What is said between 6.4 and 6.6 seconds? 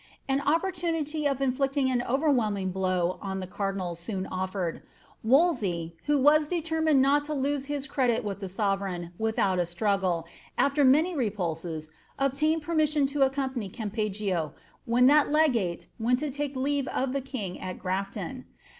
'>!!